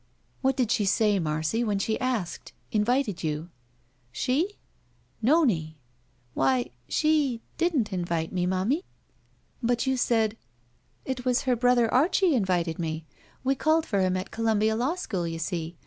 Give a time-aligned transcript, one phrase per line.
[0.41, 3.51] "What did she say, Marcy, when she asked— invited you?"
[4.11, 4.57] "She?"
[5.21, 5.77] "Nonie."
[6.33, 8.87] "Why— she— didn't invite me, momie." 11 ^SS /*■ THE SMUDGE
[9.61, 10.37] *'But you just said
[11.05, 13.05] —""It was her brother Archie invited me.
[13.43, 15.77] We called for him at Columbia Law School, you see.